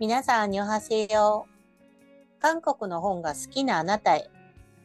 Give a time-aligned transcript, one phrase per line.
[0.00, 1.46] 皆さん、アニョハセヨ。
[2.38, 4.30] 韓国の本が好きなあなたへ、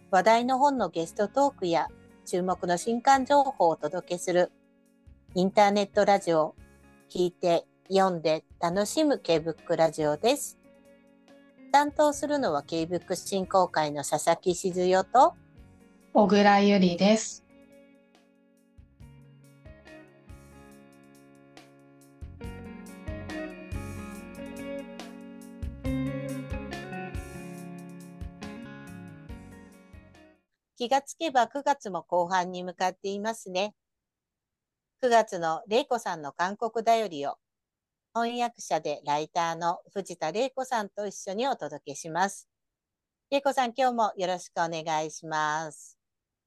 [0.09, 1.87] 話題の本のゲストトークや
[2.25, 4.51] 注目の新刊情報をお届けする
[5.35, 6.55] インターネットラジオ、
[7.11, 10.57] 聞いて、読んで、楽しむ K-BOOK ラジオです。
[11.71, 15.35] 担当するのは K-BOOK 振興会の佐々木静代と
[16.13, 17.42] 小倉ゆりです。
[30.75, 33.75] 気がつけば9月も後半に向かっていますね。
[35.03, 37.35] 9月の玲子さんの韓国だよりを
[38.15, 42.47] 翻訳者でライターの藤田玲子さんと一緒にお届けします。
[43.31, 45.97] 玲子さん、今日もよろしくお願いします。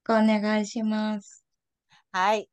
[0.09, 1.45] お願いします。
[2.13, 2.49] はい。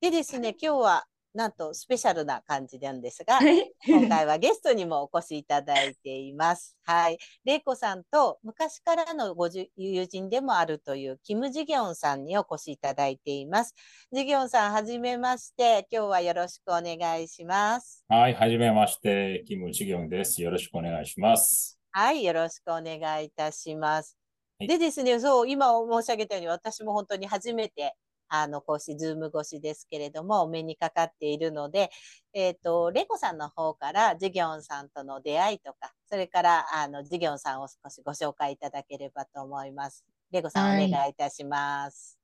[0.00, 1.06] でですね、今日は
[1.36, 3.38] なんとスペシャルな感じなんですが、
[3.86, 6.78] 今回はゲストにもお越しいただいています。
[6.82, 7.18] はい。
[7.44, 13.74] 麗子さんと昔からのご友人でもあるというキム・ジギョンさんにお越しいただいています。
[14.12, 15.86] ジギョンさん、はじめまして。
[15.90, 18.02] 今日はよろしくお願いします。
[18.08, 19.44] はい、はじめまして。
[19.46, 20.42] キム・ジギョンです。
[20.42, 21.78] よろしくお願いします。
[21.90, 24.16] はい、よろしくお願いいたします。
[24.58, 27.94] でですね、そう、今申し上げたように私も本当に初めて
[28.28, 31.90] あの、こうし、ズーム越しですけれども、お目にかかっているので、
[32.32, 40.04] えっ、ー、と、麗子さんの方から、ジギョンさんとの出会いとか、それから、あの、ジギョンさんを少しご紹介いただければと思います。
[40.30, 42.18] レコさん、お願いいたします。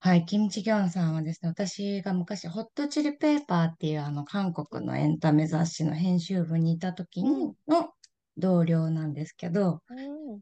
[0.00, 7.88] はい、キム・ジギョンさんはですね、私が昔、ホットチリペーパーっていうあの、韓国のエンタメ雑誌の編集部にいた時にの
[8.36, 10.40] 同僚なんですけど、うん、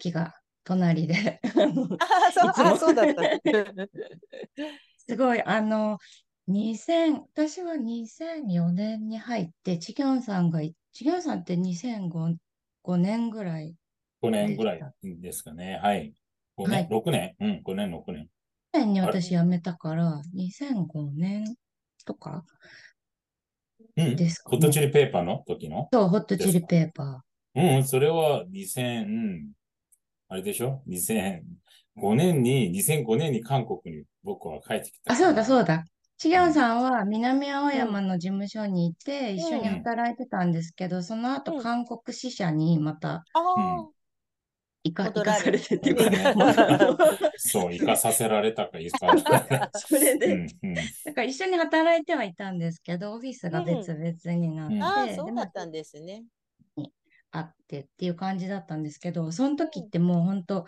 [0.00, 0.34] 気が
[0.66, 1.50] 隣であ
[2.32, 3.22] そうあそうだった。
[5.08, 5.98] すごい、あの、
[6.48, 12.36] 2000、私は2004年に入って、チギョンさんが、チギョンさんって2005
[12.82, 13.76] 5年ぐらい。
[14.22, 15.78] 5年ぐらいですかね。
[15.80, 16.12] はい。
[16.56, 18.28] 5年、はい、6年うん、5年、6年。
[18.72, 21.44] 年に私辞めたから、2005年
[22.04, 22.44] とか
[23.94, 25.88] ですか、ね、ホットチリペーパーの時の？
[25.92, 27.76] そう、ホットチリペーパー。
[27.76, 29.52] うん、それは2000、
[30.28, 35.12] あれでしょ ?2005 年に、2005年に韓国に僕は帰ってきた。
[35.12, 35.84] あ、そうだそうだ。
[36.18, 43.24] チギョンさんは南青山の事務所にいて、一緒に働いてたんですけど、その後韓国支社にまた、
[44.82, 46.96] 行か、行かされてっていうか、
[47.36, 56.24] そう、行かさせられたか、行かされたそれで、うんうん、だから一緒に働いてはいたんですけど、オフィスが別々になって、うん、ああ、そうだったんですね。
[57.30, 60.66] あってっていう感じだったんですけど、その時ってもう本当、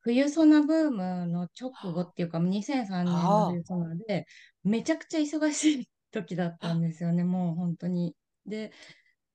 [0.00, 4.26] 冬ソナブームの直後っていうか、2003年の冬ソナで、
[4.64, 8.16] めちゃくちゃ忙しい時だったんですよね、もう本当に。
[8.46, 8.72] で、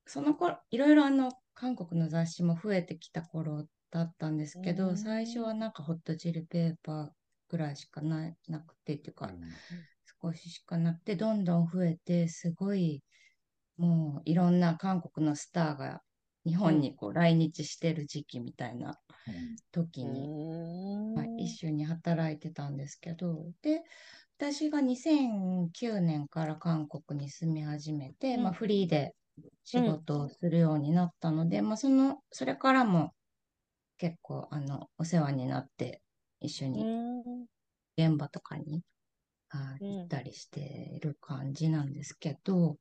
[0.08, 7.10] その頃、いろいろあの、韓国の雑誌も増えてきた頃だったんですけど、最初はなんかホットチルペーパー
[7.50, 9.36] ぐらいしかななくてっていうか、
[10.22, 13.04] 少ししかなくて、どんどん増えて、すごい、
[13.78, 16.04] もういろんな韓国のスターが
[16.46, 19.00] 日本にこう来日してる時期みたいな
[19.72, 20.30] 時に、
[21.16, 23.82] まあ、一緒に働いてたんですけど、で、
[24.38, 29.14] 私が2009年から韓国に住み始めて、うん、まあ、フリーで
[29.64, 33.14] 仕事をするようになったので、うん、まあ、その、それからも
[33.98, 36.02] 結構、あの、お世話になって、
[36.42, 36.86] 一緒に
[37.98, 38.84] 現場とかに、
[39.50, 42.78] あ行ったりしてる感じなんですけど、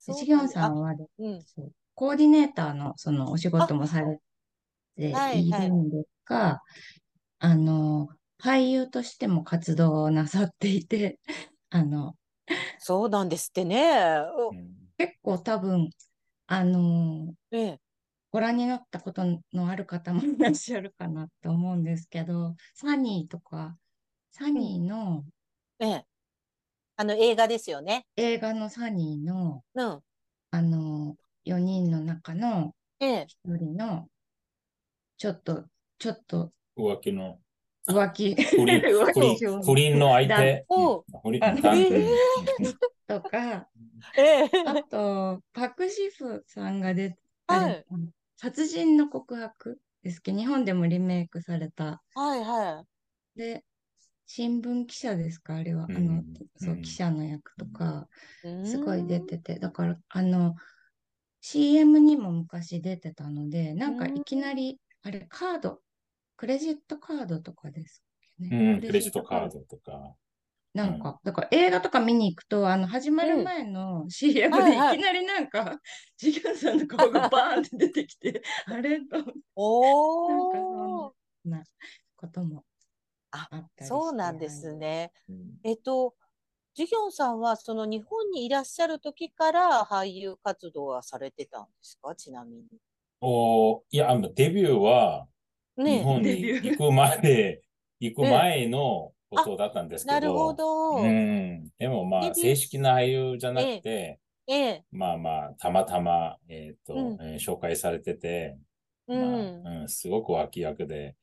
[0.00, 1.42] ジギョンさんは、うん、
[2.00, 4.18] コーディネーターのそのお仕事もされ
[4.96, 6.58] ているんですが、はいはい、
[7.40, 8.08] あの、
[8.42, 11.18] 俳優としても活動をなさっていて、
[11.68, 12.16] あの、
[12.78, 14.00] そうなんですってね。
[14.96, 15.90] 結構多分、
[16.46, 17.80] あの、ええ、
[18.30, 19.22] ご覧になったこと
[19.52, 23.76] のある方もいらっしゃるかなと思うんですけど、サニーとか、
[24.30, 25.22] サニーの、
[25.80, 26.06] うん、ええ、
[26.96, 28.06] あの映画ですよね。
[28.16, 30.02] 映画のサニーの、うん、
[30.50, 31.14] あの、
[31.44, 34.08] 4人の中の1人の、
[35.16, 35.64] ちょっと、
[35.98, 37.38] ちょっと、浮気の、
[37.88, 38.34] 浮気。
[38.34, 38.82] 不倫。
[39.64, 39.98] 不倫。
[39.98, 40.64] の相手。
[41.22, 41.42] 不倫。
[43.06, 43.68] とか、
[44.66, 47.16] あと、パクシフさんが出て、
[48.36, 50.32] 殺人の告白ですけ？
[50.32, 52.02] ど、日本でもリメイクされた。
[52.14, 52.84] はいは
[53.36, 53.38] い。
[53.38, 53.64] で、
[54.26, 55.56] 新聞記者ですか？
[55.56, 55.86] あれは。
[55.88, 56.22] あの、
[56.56, 58.08] そう、記者の役とか、
[58.64, 59.58] すごい出てて。
[59.58, 60.54] だから、あの、
[61.40, 65.80] CM にも昔出てたので、なんかいきなり、あれ、カード、
[66.36, 68.02] クレジットカードとかです
[68.38, 68.48] ね。
[68.52, 70.14] うん、クレジットカードとか。
[70.72, 75.80] なんか、だから映画とか見に行くと、あの、始まる前の CM でいきなりなんか、
[76.16, 79.34] ジギョンさんの顔がバーンって出てきて、 あれと、なんか。
[81.42, 81.64] そんな
[82.16, 82.64] ことも
[83.32, 83.88] ああったり。
[83.88, 84.76] そうなんですはい。
[84.76, 85.12] ね。
[85.28, 86.14] うんえっと、
[86.74, 92.14] ジギョンさんはその日本にいらっしゃる時から俳優活動はされてたんですか？
[92.14, 92.64] ちなみに。
[93.20, 95.26] おいや、あの、デビューは、
[95.76, 97.62] 日ね本に行くまで、
[97.98, 100.14] 行く前のことだったんですけど。
[100.14, 100.96] なるほど。
[101.02, 101.68] うん。
[101.78, 104.84] でもまあ、正式な俳優じゃなくて、ええ。
[104.90, 108.56] まあまあ、たまたま、えっと、うんえー紹介されてて、
[109.06, 109.66] うまん。
[109.66, 111.16] あ、うん、すごく脇役で、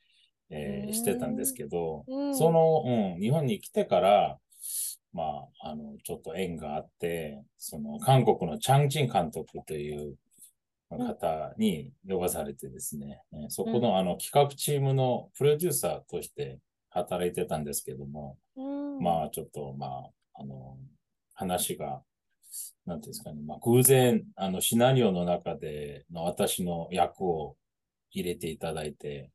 [0.50, 4.38] えーうんしてたんですけど、うんその、うん、日本に来てから、
[5.18, 10.16] まあ、あの、ちょっと縁があって、その、韓国のチャン・チン監督という
[10.92, 16.60] 方に呼ばされてですね、えーそこの、あの、企画チームのプロデューサーとして
[16.90, 19.00] 働いてたんですけども、うん。
[19.02, 20.78] まあ、ちょっと、まあ、あの、
[21.34, 22.04] 話が、
[22.86, 27.56] なんていうんですかね、まあ、偶然、あの、シナリオの中での私の役を
[28.12, 29.32] 入れていただいて、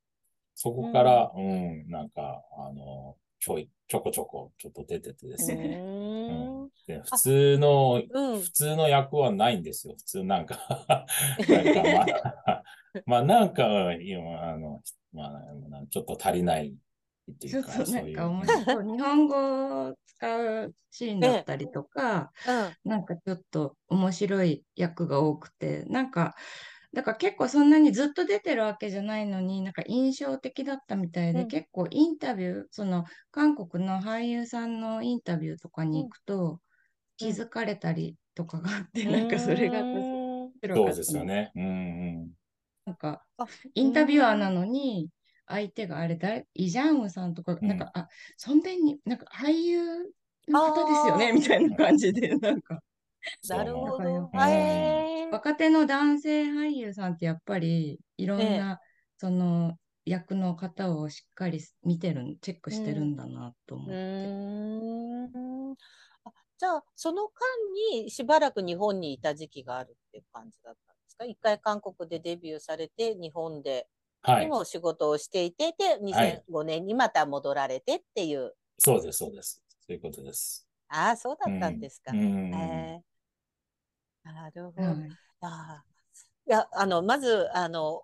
[0.55, 5.81] そこから、うん、なんか、あの、ちょい、ちょこちょこ、ちょっと出ててですね。
[5.83, 9.95] うんで普通の、うん普通の役はないんですよ。
[9.99, 10.61] 普通なんか
[11.49, 12.03] なんかま
[12.53, 12.63] あ、
[13.05, 14.81] まあなんか、今、あの、
[15.13, 18.17] まあ、ちょっと足りないっていうか、そういう。
[18.17, 18.93] なんか面白い。
[18.93, 22.31] 日本語を使うシーンだったりとか、
[22.85, 22.91] うん。
[22.91, 26.37] なんかちょっと面白い役が多くて、なんか、
[26.93, 31.49] だから結構そんなにずっと出てるわけじゃないのに、なんか印象的だったみたいで、うん。
[31.49, 36.61] 結構インタビュー、その韓国の俳優さんのインタビューとかに行くと、
[37.17, 39.87] 気づかれたりとかがあって、なんかそれが
[40.75, 41.25] そうですよ。
[41.25, 41.53] ね。
[41.55, 42.33] うんうん。
[42.85, 45.11] なんかあ、インタビュアーなのに、
[45.47, 47.69] 相手があれ、誰、イ・ジャンウさんとか、うん。
[47.69, 50.13] なんか、あ、そんでに、なんか俳優
[50.49, 51.35] の方ですよね、あー。
[51.35, 52.83] みたいな感じで、なんか、
[53.43, 54.31] なるほそうなんど。
[54.33, 58.81] だへー若手の男性俳優さんってやっぱり、いろんな、
[59.17, 63.97] その、役の方をしっかり見てるん、チェックしてるんだなと思うって。
[63.97, 65.73] ーん。
[66.25, 67.33] あじゃあ、その間
[68.03, 71.25] にしばらく日本にいた時期があるっていう感じだったんですか？
[71.25, 73.89] 一回韓国でデビューされて、日本で
[74.51, 78.53] も仕事をしていて、で、2005年にまた戻られてっていう。
[78.79, 79.63] そうです、そうです。
[79.81, 80.69] そういうことです。
[80.89, 82.13] ああ、そうだったんですか。
[82.13, 83.12] うんうんへー
[84.25, 84.83] なるほど。
[84.83, 84.97] はい
[85.41, 85.93] あー
[86.49, 88.03] いや、あの、まず、あの、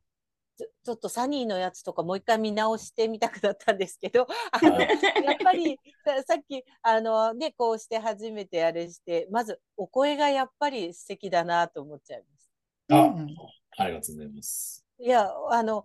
[0.56, 4.88] ちょちょっとサニーのやつとかもう一回見直してみたくなったんですけど、あの、はい
[5.25, 12.50] やっぱりささっき、あの、ね、こうして初めてあれして、まずお声がやっぱり素敵だなと思っちゃいます。
[12.91, 13.37] あうん
[13.76, 14.85] ありがとうございます。
[14.99, 15.85] いや、あの、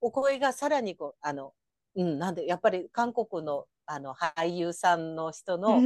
[0.00, 1.52] お声がさらにこう、あの、
[1.96, 5.80] うん、なんで、やっぱり韓国の、あの、俳優さんの人の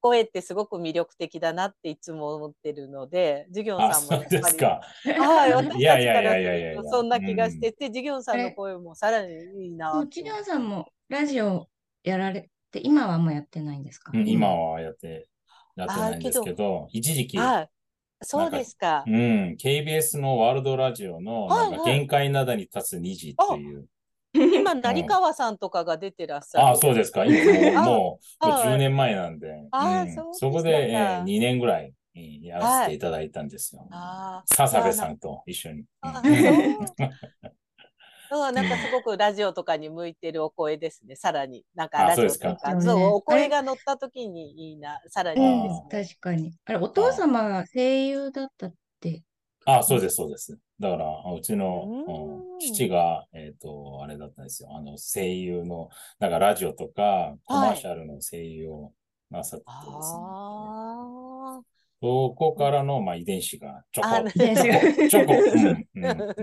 [0.00, 4.40] 声ってすごく魅力的だなっていつも思ってるので、ジュギョンあ、さんもそうやっぱり。
[4.40, 4.80] ですか。
[5.04, 11.68] はい、私たちいやいやいからそんな気がしてて、ジギョンさんの声もさらにいいなともちろんさんもラジオ
[12.02, 14.12] やられて、今はもうやってないんですか？
[14.14, 15.28] うん今はやって、
[15.76, 17.68] やってないんですけど、一時期、はい。
[18.22, 19.10] そうですかう。
[19.10, 21.48] ん、KBS のワールドラジオの、
[21.84, 23.86] 限界灘に立つ虹っていう。
[24.32, 26.66] 今、 成川さんとかが出てらっしゃる。
[26.66, 27.24] ああ、そうですか。
[27.24, 29.68] 今もう、もう、もうはい10年前なんで。
[29.70, 33.86] ああうんそこで、えかー2年ぐらい、えーやらせていただいたんですよ。
[33.90, 35.84] あー笹部さんと一緒に。
[38.28, 41.16] そう なんかすごくラジオとかに向いてるお声ですね。
[41.16, 41.64] さらに。
[41.74, 42.50] なんかあラジオとそうか。
[42.52, 45.00] ですかそう、お声が乗った時にいいな。
[45.08, 45.70] さらにね。
[45.90, 46.52] 確かに。
[46.64, 49.24] あれ、お父様が声優だったって。
[49.66, 50.56] あ、そうです、そうです。
[50.80, 54.68] だから、うちの、うんうん父が、えっ、と、あれだったんですよ。
[54.76, 58.92] あの、声優の、なんかラジオとか、コマーシャルの声優を
[59.30, 59.92] なさっててですね。
[59.96, 61.62] あ
[62.02, 66.18] そこからの、まあ、遺伝子がちょこあ、遺伝子がちょこ、うん、うん。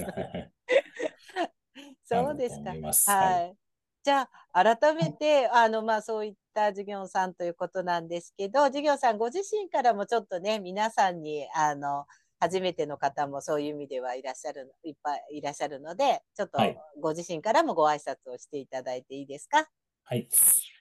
[2.05, 2.73] そうですか
[3.11, 3.55] はい。
[4.03, 12.05] じゃあ、改めて、あの、まあ、そういった授業さんということなんですけど、授業さんご自身からもちょっとね、皆さんに、あの、
[12.39, 16.77] 初めての方もそういう意味ではいらっしゃる、いっぱいいらっしゃるので、ちょっとはい。
[17.01, 19.67] ご自身からもご挨拶をしていただいていいですか？
[20.03, 20.27] はい。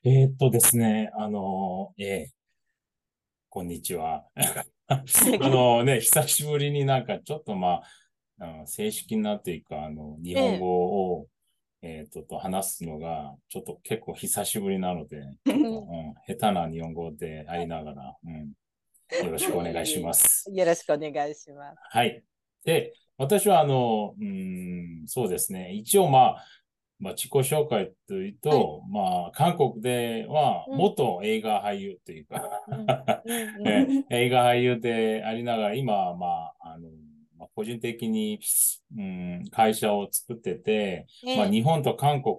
[0.05, 2.27] えーっとですね、あのー、え。
[2.31, 2.37] ー
[3.49, 4.27] こんにちは。
[4.87, 5.03] あ
[5.49, 7.81] のね、久しぶりになんかちょっとま
[8.39, 10.67] あ、あの正式なというか、あの、日本語
[11.15, 11.27] を、
[11.81, 18.53] えーっと、と話すのが、ちょっと結構久しぶりなので、 うん、下手な日本語でありながら、うん、
[19.23, 20.51] よろしくお願いします。
[20.53, 21.77] よろしくお願いします。
[21.91, 22.23] はい。
[22.65, 25.73] で、私はあの、うーん、そうですね。
[25.73, 26.45] 一応まあ、
[26.99, 32.63] まあ、自己紹介というと、まあ、韓国ではうん元映画俳優というか、
[34.11, 36.27] 映画俳優でありながら、今はま
[36.61, 36.89] あ、あの、
[37.39, 38.41] まあ、個人的に、
[38.97, 42.37] うん、会社を作ってて、まあ、ええ日本と韓国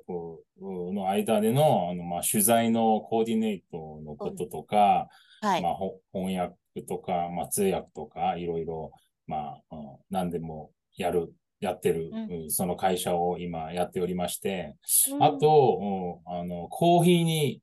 [0.60, 5.08] の間での、あの、まあ、取材のコーディネートのこととか、
[5.42, 5.62] はい。
[5.62, 5.70] ま。
[5.70, 6.56] あ、ほ翻訳
[6.88, 8.92] とか、まあ、通訳とか、いろいろ、
[9.26, 12.32] まあ、うん何でもやる、やってる、うん。
[12.44, 14.76] うんその会社を今やっておりまして、
[15.12, 15.24] うん。
[15.24, 17.62] あと、うんあの、コーヒーに、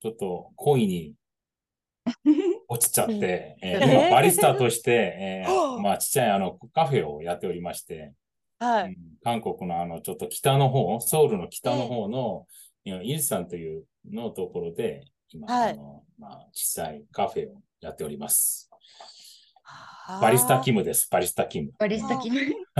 [0.00, 1.14] ちょっと恋に
[2.68, 5.80] 落ちちゃって、えーえ今バリスタとして、えー はあ。
[5.80, 8.12] まあ、ちっちゃいあのカフェをやっておりまして、
[8.58, 8.84] はい。
[8.84, 12.46] うん韓国のあの、ちょっと北の方、ソウルの北の方の、
[12.84, 18.70] いやイルサンというのところで、今、はいあの、まあ、小さいカフェをやっております。
[20.20, 21.72] バリスタキムです、バリスタキム。
[21.78, 22.54] バリスタ気分。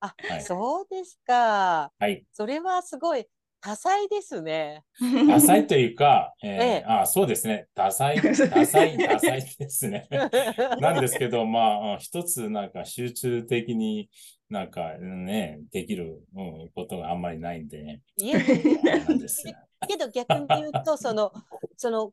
[0.00, 1.90] あ、はいそうですか。
[1.98, 2.24] はい。
[2.32, 3.26] それはすごい
[3.60, 4.84] 多彩ですね。
[5.26, 7.66] ダサいというか、えーええあ、そうですね。
[7.74, 8.34] ダサい、ダ
[8.66, 10.06] サい、ダサいですね。
[10.80, 14.10] なんですけど、まあ、一つなんか集中的に
[14.50, 18.34] なんかね、できる、うん、ことがあんまりないんで、いえ
[18.82, 21.32] なんですねけど逆に言うと、その、
[21.76, 22.12] その、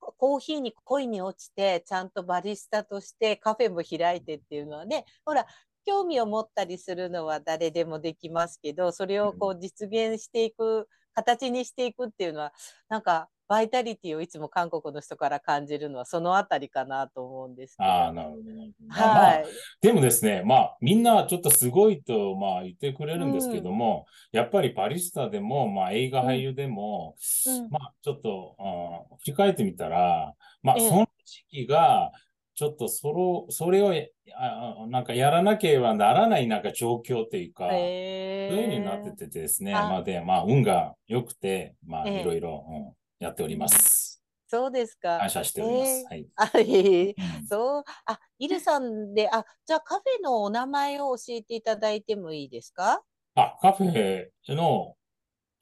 [0.00, 5.46] コーヒーに恋に落ちて、ちゃんとバリスタとしてカフェも開いてっていうのはね、ほら、
[5.84, 12.52] 興味を持ったりするのは誰でもできますけど、それをこう実現していく、形にしていくっていうのは、
[12.88, 17.88] なんか、バイタリティをいつも韓国の人から感じるのはそのあたりかなと思うんですけど。
[17.90, 18.70] ああ、なるほどね。
[18.86, 19.46] まあまあはい。
[19.82, 27.70] でもですね、まあ、みんなちょっとすごいと、まあ、言ってくれるんですけども、やっぱりバリスタでも、まあ、映画俳優でも、うん。
[27.70, 30.88] まあ、ちょっと、あー振り返ってみたら、まあ、ええ。
[30.88, 32.12] その時期が、
[32.54, 33.08] ちょっとそ
[33.48, 33.92] れそれを
[34.36, 39.88] ああなんかやらなければならないなんか状況というか、へそういう風になっててですね、あ。
[39.88, 42.20] まあで、まあ運が良くて、まあええ。
[42.20, 44.22] いろいろ、うんやっております。
[44.48, 45.18] そうですか。
[45.18, 46.08] 感謝しております。
[46.10, 47.14] えーはい。
[47.18, 53.02] あ、そう、あ、イルさんで、あ、じゃあカフェのお名前を教えていただいてもいいですか？
[53.34, 54.96] あ、カフェの、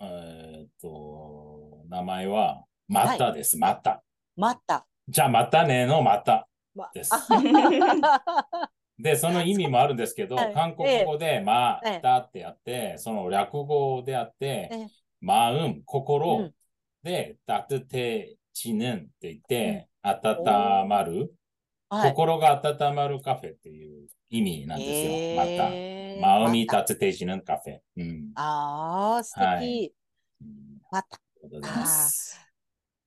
[0.00, 4.02] えーっと、名前は、またです、また。
[4.36, 4.86] また。
[5.08, 6.48] じゃあまたねのまた。
[6.74, 7.18] まですあ
[9.00, 14.86] で、その意味もあるんですけど、はい韓国語で、まええたってやって、その略語であってええ、
[15.20, 16.54] まうん、う心ん
[17.02, 21.32] で、たててちぬんって言って、温まる、
[21.90, 22.10] はい。
[22.10, 25.12] 心が温まるカフェっていう意味なんですよ。
[25.36, 25.74] また。
[25.74, 27.78] へーまうみまたたててちぬんカフェ。
[27.96, 28.32] うん。
[28.34, 29.44] ああ、素敵。
[29.46, 29.92] はい
[30.42, 31.16] うんまた。
[31.44, 32.40] ありがとうございます。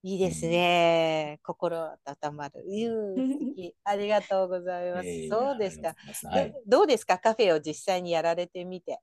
[0.03, 1.39] いいですね。
[1.43, 2.63] 心温まる。
[3.83, 5.07] ありがとうございます。
[5.07, 5.95] ええそうですか。。
[6.65, 7.19] どどうですか？
[7.19, 8.99] カフェを実際にやられてみて。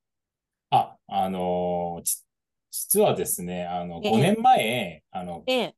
[0.70, 2.24] あ、あのーち
[2.70, 4.10] 実はですね、あの、ええ。
[4.10, 5.74] 5年前、あの、ええ。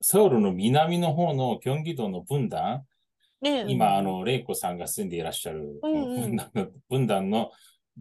[0.00, 2.84] ソウルの南の方のキョンギ道の分断、
[3.66, 6.36] 今、あ、の、レイコさんが住んでいらっしゃる、うんうん。
[6.36, 7.50] 分断の分断の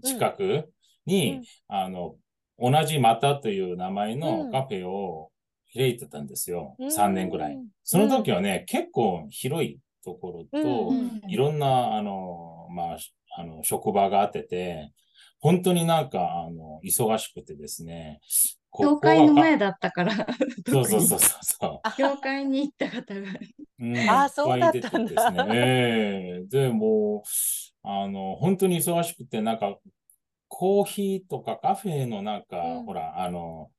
[0.04, 0.72] 近く
[1.06, 1.44] に、うん。
[1.68, 2.16] あの、
[2.60, 4.20] 同じまたという名前うん。
[4.20, 5.32] のカフェを
[5.74, 6.76] 開いてたんですよ。
[6.80, 6.92] うん。
[6.92, 7.58] 3年ぐらい。
[7.84, 11.22] その時はね、結構広いところと、うん。
[11.28, 12.98] いろんな、あの、まあ、
[13.38, 14.92] あの、職場があってて、
[15.42, 18.22] 本当になんか、あの、忙しくてですね、
[18.70, 20.16] こ教会の前だったから、
[20.68, 21.98] そうそうそうそう そう。
[21.98, 23.22] 教会に行った方が。
[23.80, 25.46] うんあそうだったんですね。
[25.50, 27.30] ええで、もう、
[27.84, 29.78] あの、本当に忙しくて、なんか、
[30.48, 33.72] コーヒーとかカフェのなんか、うんほら、あの、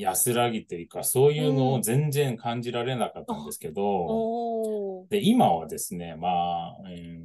[0.00, 1.74] 安らぎというか、そういうのうん。
[1.74, 5.10] を全然感じられなかったんですけど、おー。
[5.10, 6.76] で、今はですね、まあ、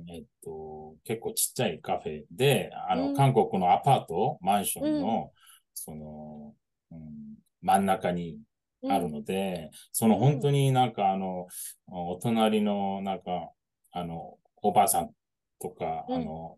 [0.10, 3.16] えっと、結構ちっちゃいカフェで、あの、うん。
[3.16, 5.32] 韓国のアパート、マンションの、
[5.74, 6.54] その、
[6.92, 7.00] うん、
[7.62, 8.38] 真ん中に
[8.88, 11.48] あるので、その本当になんかあの、
[11.88, 13.52] お隣のなんか、
[13.92, 15.10] あの、おばあさん
[15.60, 16.16] とか、うん。
[16.16, 16.58] あの、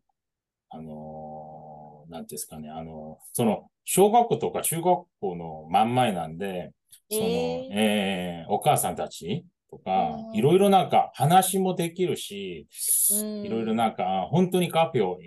[0.69, 6.71] あの、なんですかね、あの、その、小学校とか中学校の真ん前なんで、
[7.09, 12.67] その、ええーお母さんたちとかう、んいろいろなんか話もできるし、
[13.11, 15.19] うんいろいろなんか、あ本当にカフェを、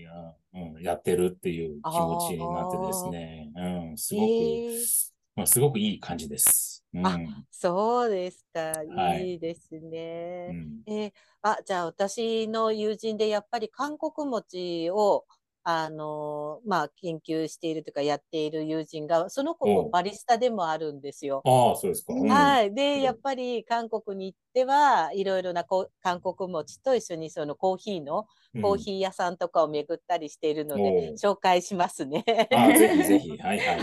[0.55, 6.83] うん、やってるっていう気持ちになってですね、うん、すごく、えーまあすごくいい感じです。
[6.95, 7.07] うん。
[7.07, 7.19] あ
[7.51, 8.73] そうですか。
[8.97, 10.49] はいいいですね。
[10.51, 15.27] うんえーあ、じゃあ私の友人でやっぱり韓国餅を
[15.69, 21.43] あの、まあ、研究しているとかやっている友人が、その子もバリスタでもあるんですよ。
[21.45, 22.13] ああ、そうですか。
[22.13, 22.73] うん、はい。
[22.73, 28.29] で、やっぱり韓国に行っては、いろいろなこ韓国餅と一緒にそのコーヒーの、
[28.63, 32.25] コーヒー屋さんとかを巡ったりしているので、紹介しますね。
[32.55, 33.37] あぜひぜひ。
[33.37, 33.75] はいは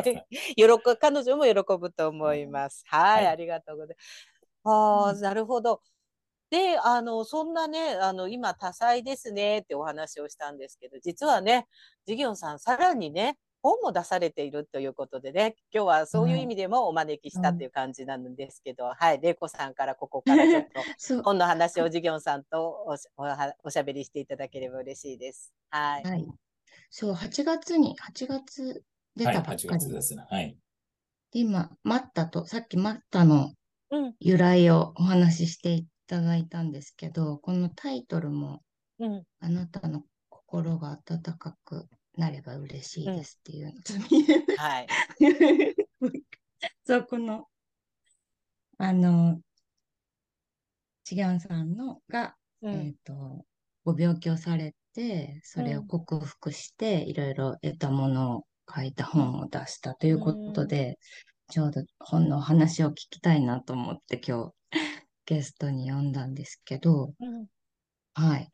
[0.00, 0.02] い。
[0.56, 0.66] 喜
[0.98, 2.82] 彼女も喜ぶと思います。
[2.88, 4.42] はい、はい、ありがとうございます。
[4.64, 5.82] ああ、なるほど。
[6.52, 11.66] で、あの、そんなね、あの、今多彩ですねってお話をしたんですけど、実はね、
[12.06, 20.66] ジギョンさん、さらにね、本も出されているということでね、今日はそういう意味でもお招きしたという感じなんですけど、うん、はい、玲子さんからここからちょっ
[21.08, 22.96] と 本の話をジギョンさんとお
[23.64, 25.54] おしゃべりしていただければ嬉しいです。
[25.70, 26.02] はい。
[26.02, 26.26] はい、
[26.90, 28.84] そう、8月に、8月
[29.16, 29.68] 出たばっかり。
[29.68, 30.26] はい、8月ですね。
[30.28, 30.58] はい。
[31.30, 33.54] で、今、マッタと、さっきマッタの
[34.20, 38.62] 由来をお話ししていただいたんですけど、このタイトルも、
[38.98, 44.88] うん、あなたの心が温かくなれば嬉しいですっていうの、うん、はい。
[46.84, 47.46] そう、この、
[48.78, 49.40] あの、
[51.04, 53.46] チギャンさんのが、うん、えっ、ー、と、
[53.84, 60.98] ご病気をされて、それを克服して、いろいろ得たものを書いた本を出したということで、
[61.48, 64.52] ちょうど本の話を聞きたいなと思って今日
[65.26, 67.46] ゲストに呼んだんですけど、うん、
[68.14, 68.50] はい。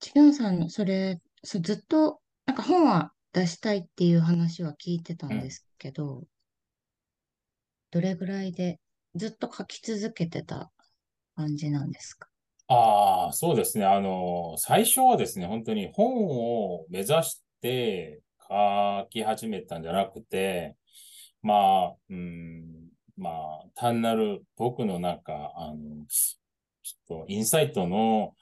[0.00, 6.24] ちぐんさんの、それ、そずっと、なんか本は出したいっていう話は聞いてたんですけど、うん、
[7.90, 8.80] どれぐらいで
[9.14, 10.70] ずっと書き続けてた
[11.36, 12.28] 感じなんですか？
[12.68, 13.84] ああ、そうですね。
[13.84, 20.76] あの、最初はですね、本当に本を目指して書き始めたんじゃなくて、
[21.42, 21.54] ま
[21.92, 28.34] あ、うん、まあ、単なる僕のなんか、あの、ちょっとインサイトの、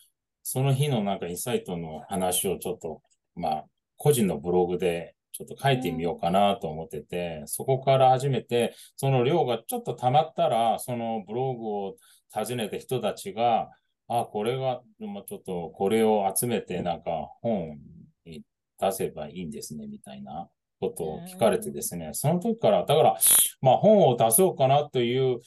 [0.42, 3.02] その日のなんかインサイトの話をちょっと、
[3.34, 3.64] まあ、
[3.96, 11.96] 個人のブログでちょっと書いてみようかなと思ってて、そこから始めて、その量がちょっと溜まったら、そのブログを
[12.32, 13.70] 訪ねた人たちが、
[14.08, 17.10] あ、これが、まあ、ちょっとこれを集めてなんか
[17.42, 17.78] 本
[18.24, 18.42] に
[18.78, 20.48] 出せばいいんですね、みたいな。
[20.80, 23.16] ことを聞かれてですね、その時から、だから、
[23.60, 25.40] まあ本を出そうかなという、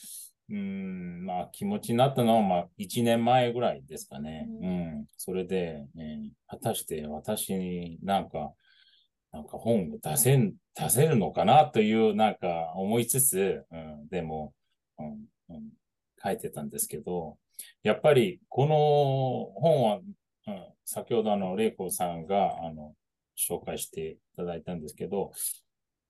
[0.49, 4.47] うん、まあ気持ちになったのは、まあ1年前ぐらいですかね。
[4.61, 5.05] うん。
[5.17, 8.53] それで、ね、果たして私になんか、
[9.31, 14.53] なんか本を出せん、出せるのかなというなんか思いつつ、うん、でも、
[14.99, 15.05] うん
[15.49, 15.69] うん、
[16.23, 17.37] 書いてたんですけど、
[17.81, 19.99] やっぱりこの本は、
[20.47, 22.93] うん、先ほどあの、玲子さんが、あの、
[23.37, 25.31] 紹介していただいたんですけど、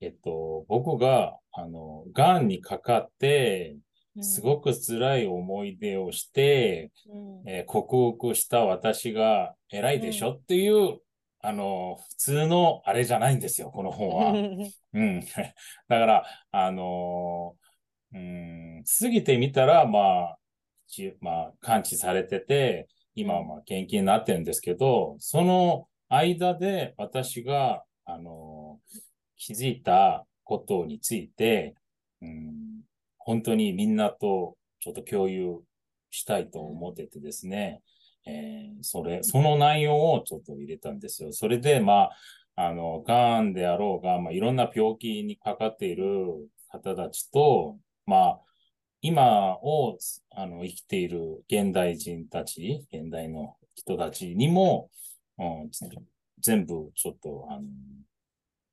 [0.01, 3.77] えっと、僕が、あの、癌にかかって、
[4.21, 10.99] すごく辛い思い出をして、うん、えー、克服した私が偉いでしょ、うん、っていう、
[11.41, 14.31] あの、普通のあれじゃないんですよ、この本は。
[14.93, 15.19] うん。
[15.87, 17.55] だから、あの
[18.13, 20.37] うん、過ぎてみたら、まあ、
[21.21, 28.79] まあ、感知されてて、今はまあ、研究になってるんですけど、その、間で私が、あの、
[29.37, 31.75] 気づいたことについて、
[32.21, 32.81] うん、
[33.17, 35.61] 本当にみんなとちょっと共有
[36.11, 37.81] したいと思っててですね、
[38.25, 41.33] えー、それ、その内容をちょっと入れたんですよ。
[41.33, 42.09] それで、ま
[42.55, 46.05] あ、あの、癌であろうが、まあ、いろんな病気にかかっている
[46.69, 48.39] 方たちと、まあ、
[49.01, 49.97] 今を、
[50.31, 54.89] あの、生きている現代人たち、現代の人たちにも、
[55.37, 55.71] うん、
[56.39, 57.61] 全部ちょっと、あの、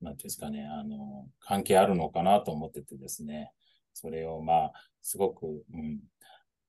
[0.00, 3.52] なんていうんですかね、あの、関係あるのかなと思っててですね、
[3.92, 6.00] それをまあ、すごく、うん、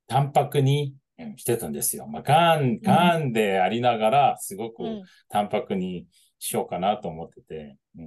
[0.08, 2.08] 淡白に、うん、してたんですよ。
[2.08, 4.84] まあ、ガン、ガンでありながら、すごく
[5.30, 6.08] 淡白に
[6.40, 8.06] しようかなと思ってて、うん、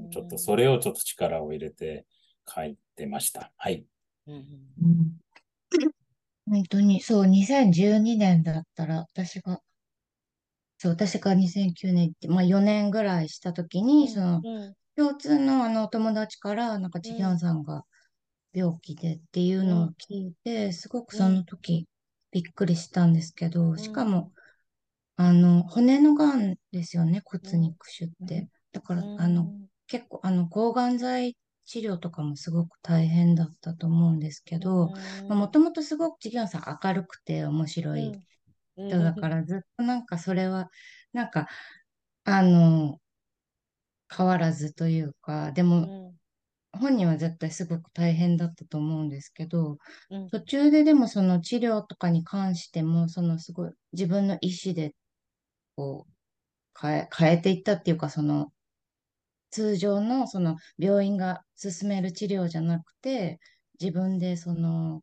[0.00, 2.06] うん、ちょっとそれをちょっと力を入れて
[2.46, 3.52] 書いてました。
[3.56, 3.84] はい。
[4.26, 4.44] うん、
[6.48, 9.60] 本当に、そう、2012年だったら、私が
[10.78, 14.44] そう、私が2009年って、まあ4年ぐらいしたときに、その、
[14.96, 17.84] 共通のあのお友達から、なんかチギャンさんが
[18.54, 21.88] 病気でっていうのを聞いて、すごくその時
[22.32, 24.32] びっくりしたんですけど、しかも、
[25.16, 28.48] あの、骨のがんですよね、骨肉腫って。
[28.72, 29.52] だから、あの、
[29.86, 34.92] 結構、あの、抗がん剤治療とかもすごく大変だったと思うんですけど、
[35.28, 38.18] もともとすごくチギャンさん明るくて面白い
[38.88, 40.70] 人だからずっとなんかそれは、
[41.12, 41.48] なんか、
[42.24, 43.00] あの、
[44.14, 45.90] 変わらずというか、でも、
[46.72, 49.78] 本人は絶対すごく大変だったと思うんですけど、
[50.10, 54.94] うん、途中ででもその治療とかに関しても、そのすごい自分の意思で
[55.76, 56.12] こう
[56.80, 58.52] 変え、変えていったっていうか、その、
[59.50, 63.40] 通常のその病院が進める治療じゃなくて、
[63.80, 65.02] 自分でその、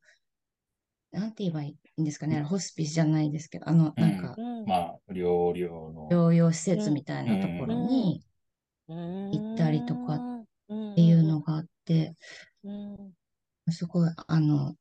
[1.12, 1.78] なんて言えばいい？
[2.02, 6.10] んですかね、ホスピスじゃないですけど、あの、なんか、うんまあ、療養の。
[6.10, 8.24] 療養施設みたいなところに
[8.88, 12.16] 行ったりとかっていうのがあって、
[13.70, 14.76] すごい、あの、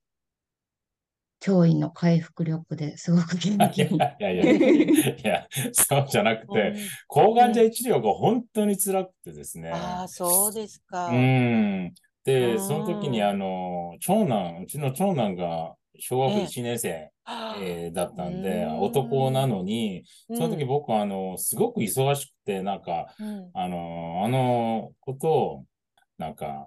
[1.42, 3.96] 驚異の回復力ですごく元気に。
[3.96, 4.53] いやいやいや
[5.16, 6.75] いや、そうじゃなくて、
[7.09, 9.70] 抗がん剤治療が本当に辛くてですね。
[9.70, 11.09] ああ、そうですか。
[11.09, 11.92] うん。
[12.25, 17.12] で、その時にあの、長男、うちの長男が小学1年生、
[17.61, 20.03] えーだったんで、男なのに、
[20.35, 23.07] その時僕はあの、すごく忙しくて、なんか、
[23.55, 25.65] あの、あのことを、
[26.19, 26.67] なんか、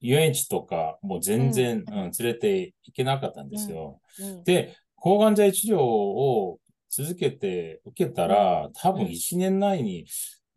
[0.00, 1.84] 遊園地とかもう全然、うん。
[1.86, 4.00] 連れて行けなかったんですよ。
[4.44, 6.58] で、抗がん剤治療を
[6.90, 10.04] 続けて受けたら、多分1年内に、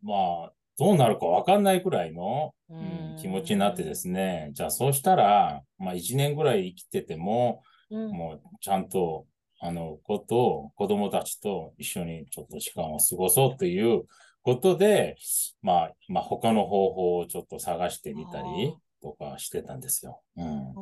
[0.02, 0.14] ま
[0.48, 9.26] あ、どうなるかわかんないくらいの、うん、気持ちになってですね、じゃあそうしたら、まあ1年ぐらい生きてても、もうちゃんと、
[9.60, 14.04] あの、ことを子供たちと一緒にちょっと時間を過ごそうという
[14.42, 15.16] ことで、
[15.62, 20.22] まあ、まあ他の方法をちょっと探してみたりとかしてたんですよ。
[20.36, 20.74] うん。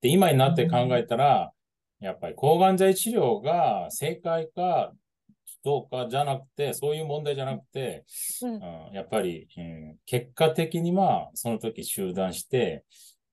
[0.00, 1.52] で、今になって考えたら、
[2.00, 4.92] やっぱり抗がん剤治療が正解か
[5.64, 8.04] どうかじゃなくて、そういう問題じゃなくて、
[8.42, 8.60] うん、
[8.92, 12.84] やっぱり、うん、結果的にはその時集団して、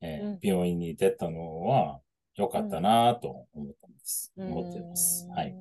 [0.02, 2.00] えーうん、病院に出たのは
[2.36, 4.32] 良かったなと思ったんです。
[4.38, 5.28] うん、思ってます。
[5.36, 5.56] はい。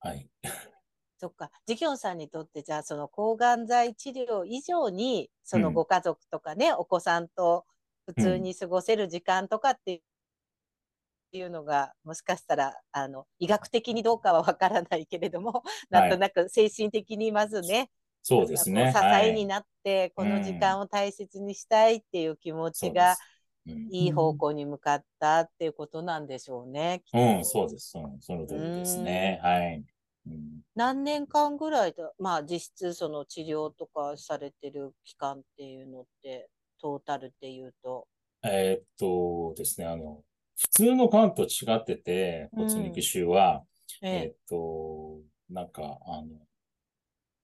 [0.00, 0.28] はい。
[1.18, 1.50] そっか。
[1.66, 7.66] ジキョンさんにとって、じゃあ、その抗がん剤治療以上に、そのご家族とかね、お子さんと
[8.06, 10.02] 普通に過ごせる時間とかって
[11.32, 17.90] いうのが、もしかしたら、あの、医学的にどうかはわからないけれども、なんとなく精神的にまずね、
[18.22, 18.92] そうですね。
[18.92, 23.16] 支えになって、この時間を大切にしたいっていう気持ちが、
[23.66, 27.02] いい方向に向かったっていうことなんでしょうね。
[27.12, 27.90] うん、そうです。
[27.90, 29.40] そのその通りですね。
[29.42, 29.84] はい。
[30.26, 36.48] うん、何年間ぐらいで、まあ実質その治療とかされてる期間っていうのって、
[36.80, 38.06] トータルっていうと。
[38.42, 40.22] えー、っとですね、あの、
[40.56, 43.62] 普通のがんと違ってて、骨肉腫は、
[44.02, 45.20] うん、えー、っと、
[45.50, 46.26] なんか、あの、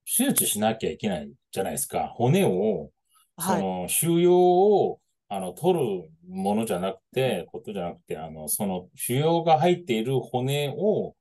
[0.05, 2.12] 手術しなきゃいけないじゃないですか。
[2.14, 2.90] 骨を、
[3.38, 11.14] その、収容を、あの、取るものじゃなくて、ことじゃなくて、あの、その、腫瘍が入っている骨を、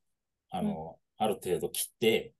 [0.52, 2.34] あの、うん、ある程度切って、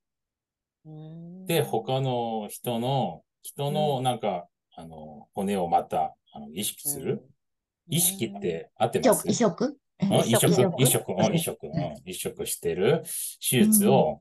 [1.46, 4.46] で、他の人の、人の、なんか、
[4.78, 7.22] うん、あの、骨をまた、あの、意識する？
[7.88, 9.28] 意識って合ってます？
[9.28, 9.78] 移植？
[10.26, 10.74] 移植？
[10.78, 11.14] 移植？
[11.32, 11.56] 移植
[12.04, 12.46] 移植？
[12.46, 13.02] してる
[13.40, 14.20] 手術を、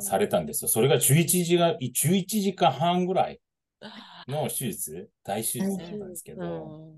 [0.00, 0.68] されたんですよ。
[0.68, 3.40] それが11時が、11時間半ぐらい
[4.28, 6.92] の手術、大手術だったんですけど、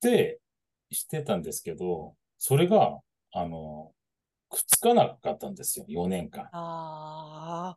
[0.00, 0.40] で、
[0.90, 2.98] してたんですけど、それが、
[3.32, 3.92] あの、
[4.48, 6.48] くっつかなかったんですよ、4年間。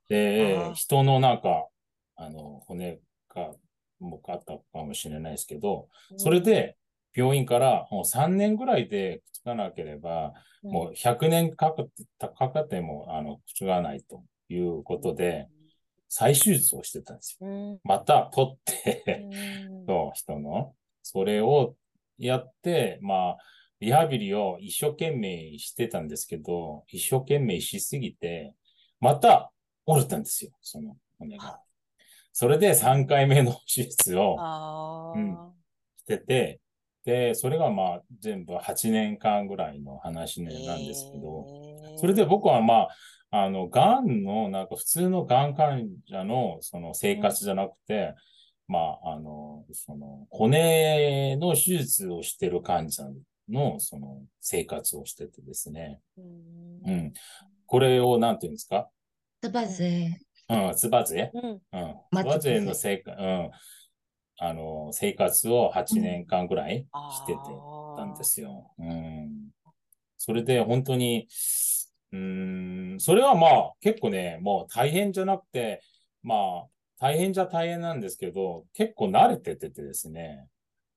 [0.08, 1.68] で、人のなんか、
[2.16, 3.00] あの、骨
[3.34, 3.52] が、
[4.00, 6.78] もあったかもしれないですけど、それで、
[7.14, 15.48] 病院からもう3年ぐらいでくっつかなければ、うん、もう100年かかってかかっても、あの、くっつかないということで、
[16.10, 17.48] 再手術をしてたんですよ。
[17.48, 19.30] うん、また取って
[19.88, 20.76] そう、 人の。
[21.04, 21.76] それを
[22.18, 23.38] やって、まあ、
[23.80, 28.54] リハビリを一生懸命してたんですけど、一生懸命しすぎて、
[29.00, 29.52] また
[29.86, 31.62] 折れたんですよ、その骨が。
[32.34, 35.38] それで3回目の手術を、うん、
[35.98, 36.60] してて、
[37.06, 41.46] で、それがまあ全部8年間ぐらいの話なんですけど、
[41.98, 42.90] それで僕はまあ、
[43.32, 48.16] あの、がんの、なんか普通のがん患者のその生活じゃなくて、
[48.68, 53.04] まあ、あの、その、骨の手術をしてる患者
[53.50, 56.00] のその生活をしててですね。
[56.18, 57.14] うん。
[57.66, 58.90] これをなんて言うんですか？
[59.42, 60.20] つばぜ。
[60.50, 61.32] うん、つばぜ？
[61.34, 61.60] うん。
[62.12, 63.52] つばぜの生活、うん。
[64.42, 67.40] あの、生活を8年間ぐらいしてて
[67.98, 68.72] たんですよ。
[68.80, 69.50] うん。
[70.18, 71.28] それで本当に、
[72.13, 75.83] うん、それはまあ結構ね、もう大変じゃなくて、
[76.23, 76.35] ま
[76.65, 76.67] あ
[77.01, 80.47] 大変じゃ大変なんですけど、結構慣れてててですね、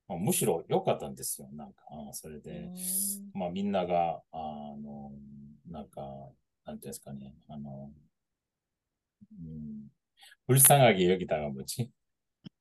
[0.08, 1.50] まあ、むしろ良かったんですよ。
[1.54, 2.70] なんか、それで、
[3.34, 4.38] まあみんなが、あ
[4.82, 5.12] の、
[5.70, 6.02] なんか、
[6.66, 7.92] なんていうんですかね、あの、
[9.32, 9.88] うん、
[10.48, 11.90] 불쌍하게여기다가뭐지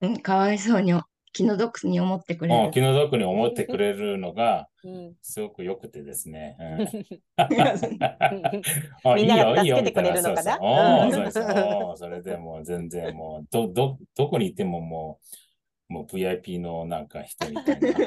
[0.01, 0.93] うん、かわいそうに
[1.34, 2.72] 気の毒に思ってくれる。
[2.72, 5.14] 気の毒に思ってくれるのが、うん。
[5.22, 6.58] すごく良くてですね。
[6.60, 6.88] うん。
[9.16, 10.60] みんながいいよ助けてくれるのかな？
[11.96, 15.20] それでもう全然もう、ど、ど、どこにいてもも
[15.90, 17.98] う、もう VIP のなんか人みたいな、はい。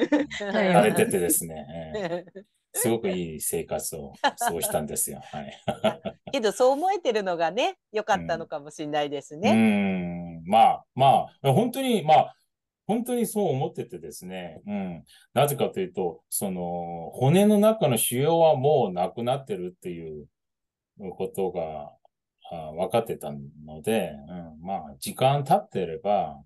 [0.73, 2.43] されててですね、えー
[2.77, 5.21] すごくいい生活を過ごしたんですよ。
[5.23, 5.57] はい。
[6.33, 9.53] けどそう思えてるのがね、良かったのかもしれないですうね。
[9.53, 12.34] ん、まあ、まあ、本当に、まあ、
[12.87, 15.03] 本当にそう思っててですね、うん。
[15.33, 20.27] なぜかというと、その、骨の中の腫瘍はもうなくなってるっていう
[21.17, 21.91] ことが
[22.51, 23.31] あ分かってた
[23.65, 26.39] ので、うん、まあ、時間経ってれば、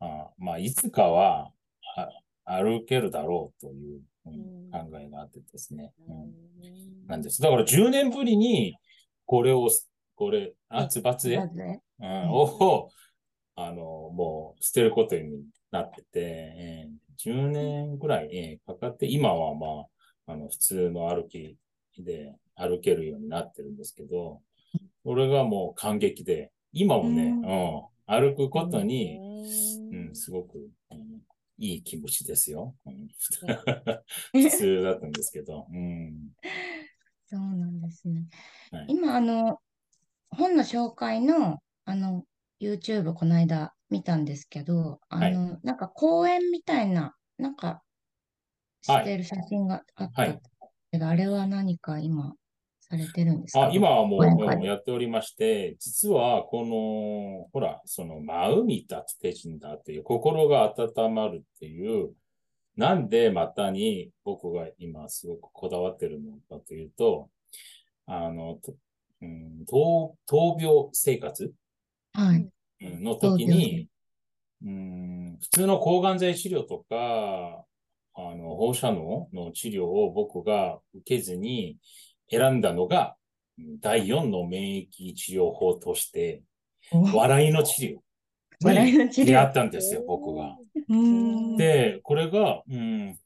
[0.00, 1.50] あまあ、いつかは
[1.96, 2.08] あ
[2.62, 5.92] 歩けるだろうという、うんうん考えがあってですね。
[6.08, 7.40] うんうんなんです。
[7.40, 8.76] だから10年ぶりに、
[9.24, 9.68] これを、
[10.16, 12.90] これ、あ、つばつうんを、
[13.54, 15.44] あの、もう捨てることに
[15.76, 19.86] なってて、えー10年ぐらい、えーかかって、今はま
[20.28, 21.56] あ、あの、普通の歩き
[21.98, 24.42] で歩けるようになってるんですけど、
[25.04, 29.22] これがもう感激で、今もね、ううんん、歩くことに、
[29.90, 31.20] ううんん、すごく、うん
[31.58, 32.74] いい気持ちですよ。
[32.86, 33.08] うん
[34.32, 36.32] 普通だったんですけど、うん。
[37.26, 38.26] そうなんですね。
[38.70, 39.60] はい今、あの、
[40.30, 42.26] 本の紹介の、あの、
[42.60, 47.82] YouTube この間見たんですけど、あの、なんか公演みたいな、なんか、
[48.82, 50.40] してる写真があったはい。
[50.92, 52.34] けど、あれは何か今、
[52.80, 53.66] されてるんですか？
[53.66, 62.14] あ、今はもうやっておりまして、実はこの、ほら、その、真海立つ手人だっていう、心が温まるっていう、
[62.76, 67.30] なんでまたに僕が今すごくこだわってるのかというと、
[68.06, 68.74] あの、と
[69.22, 71.52] うん、闘闘病生活
[72.16, 72.48] はい。
[72.80, 73.88] うんの時に、
[74.64, 77.64] うん、普通の抗がん剤治療とか、
[78.14, 81.76] あの、放射能の治療を僕が受けずに
[82.30, 83.16] 選んだのが、
[83.58, 86.42] うん第4の免疫治療法として、
[86.92, 87.98] 笑いの治療
[88.62, 90.56] 笑いの治療に出会ったんですよ、僕が。
[91.56, 93.16] で、これが、うん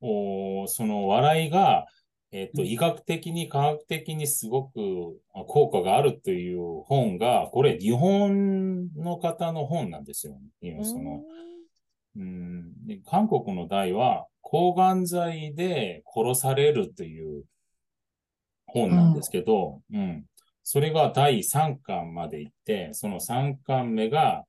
[0.00, 1.86] おその笑いが、
[2.34, 10.40] えっと、医学的に科学的にすごくあ効果があるという本が、これ日本の方の本なんですよ。
[10.62, 11.22] 今その、
[12.16, 17.44] うん、で韓国の題は、抗がん剤で殺されるという
[18.66, 20.24] 本なんですけど、うん。
[20.62, 24.44] それが第3巻まで行って、その3巻目が、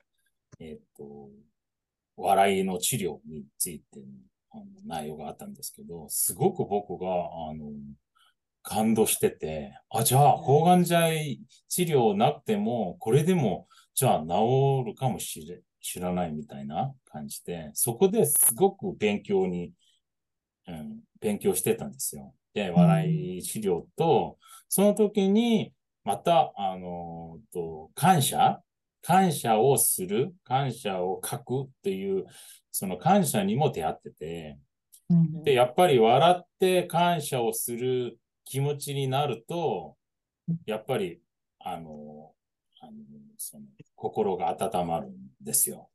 [0.59, 1.29] えっと、
[2.15, 3.99] 笑いの治療について
[4.85, 7.71] 内容があったんですけど、すごく僕が、あの、
[8.61, 19.73] 感動してて、あ、じゃあ、抗がん剤治療なくても、これでも、じゃあ治るかもしれ、知らないみたいな感じで、そこですごく勉強に、
[20.67, 22.33] うん、勉強してたんですよ。
[22.53, 24.37] で、笑い治療と、
[24.69, 25.73] その時に、
[26.05, 28.61] また、あの、と、感謝？
[29.01, 31.63] 感謝をする、感謝を書く？
[31.63, 32.25] っていう、
[32.73, 34.57] その感謝にも出会ってて、
[35.09, 39.95] うんで、やっぱり笑って感謝をする気持ちになると、
[40.65, 41.21] やっぱり、
[41.59, 42.31] あの、
[42.81, 42.93] あの
[43.37, 45.89] その心が温まるんですよ。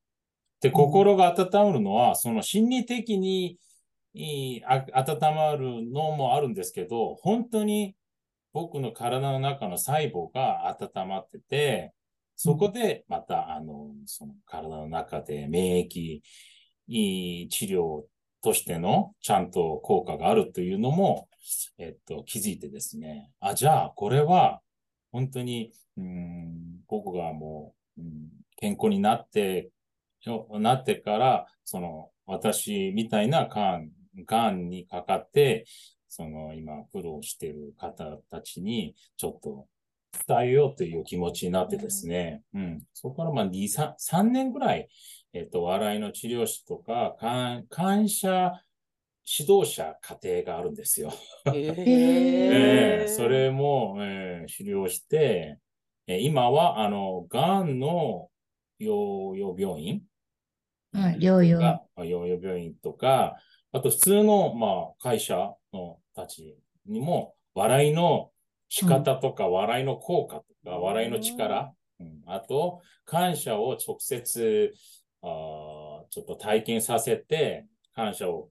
[0.60, 3.58] で、心が温まるのは、その心理的に
[4.14, 7.96] 温まるのもあるんですけど、本当に
[8.52, 11.92] 僕の体の中の細胞が温まってて、
[12.36, 16.20] そこでまた、あの、その体の中で免疫
[16.88, 18.02] いい治療
[18.42, 21.28] としてのちゃんと効果があるというのも、
[21.78, 23.30] えっと、気づいてですね。
[23.40, 24.60] あ、じゃあ、これは、
[25.12, 29.70] 本当に、うん、僕がもう、うん、健康になって、
[30.60, 35.64] なってから、その、私みたいながん、にかかって、
[36.08, 39.66] その、今、苦労している方たちに、ちょっと、
[40.26, 42.42] 伝えようという気持ちになってですね。
[42.54, 42.82] うん。
[42.92, 44.88] そこから、まあ、2、3、3年ぐらい、
[45.32, 48.62] えっと、笑いの治療師とか、感感謝
[49.26, 51.12] 指導者家庭があるんですよ。
[51.54, 55.58] えええそれも、えー、治療して、
[56.06, 58.30] えー今は、あの、がんの
[58.80, 60.02] 療養病院
[60.92, 63.36] はい療養が療養病院とか、
[63.72, 68.30] あと普通の、まあ、会社のたちにも、笑いの
[68.70, 74.72] 仕方とか、笑いの効果とか、うん笑いの力、うん、あと、感謝を直接、
[75.22, 78.48] あーちょっと体験させて、感謝を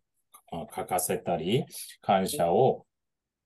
[0.51, 1.65] あ書かせたり、
[2.01, 2.85] 感謝を、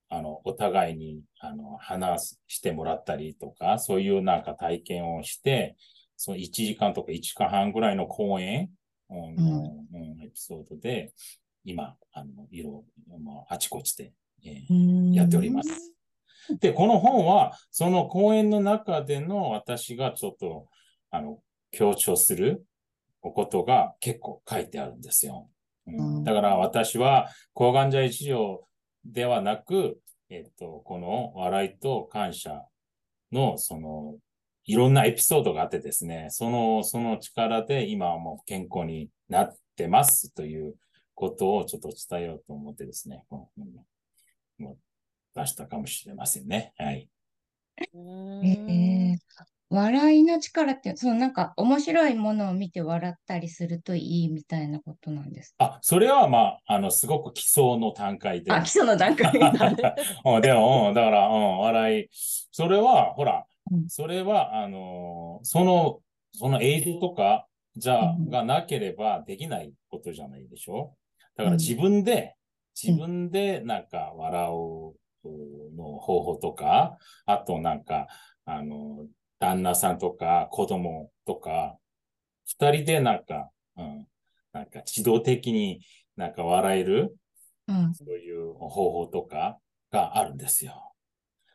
[0.10, 5.76] あの、お互いに、あの、話してもらったりとか、そういうなんか体験をして、
[6.18, 8.70] その1時間とか1時間半ぐらいの講演
[9.10, 11.14] の、うん、エピソードで、
[11.64, 12.84] 今、あの、色、
[13.24, 15.94] まあ、あちこちで、えうーんやっております。
[16.60, 20.68] で、この本は、その講演の中での私がちょっと、
[21.12, 21.40] あの、
[21.72, 22.66] 強調する
[23.30, 25.48] ことが結構書いてあるんですよ。
[25.88, 28.60] うんうんだから私は抗がん剤治療
[29.06, 32.64] ではなく、えっと、この笑いと感謝
[33.32, 34.16] の、その、
[34.66, 40.76] いろんなエピソードがあってですね、その、その力で今はもう健康になってますという
[41.16, 43.66] ことをちょっと伝えようと思ってですね、この
[44.60, 44.78] 本を
[45.36, 46.74] 出したかもしれませんね。
[46.78, 47.10] はい。
[47.78, 49.18] えー
[49.72, 55.66] 笑いの力って、そのなんか面白いものを見て笑ったりするといいみたいなことなんですか？
[55.66, 58.52] あ、それはまあ、あの、すごく基礎の段階で。
[58.52, 59.84] あ、基礎の段階なんで。
[60.26, 62.08] うんでも、うん、だから、うん、笑い。
[62.12, 66.00] それは、ほらうん、それは、あのーその、
[66.34, 70.96] その映像とか、じゃがなければできないことじゃないでしょ？
[71.38, 71.56] だかうん。
[71.56, 72.36] ら自分で、
[72.76, 78.08] 自分でなんか笑うの方法とか、あとなんか、
[78.44, 79.06] あの、
[79.42, 81.76] 旦那さんとか子供とか、
[82.46, 84.08] 二人でなんか、うん、
[84.54, 85.82] なんか自動的に
[86.16, 87.18] なんか笑える、
[87.68, 89.58] うんそういう方法とか
[89.92, 90.94] があるんですよ。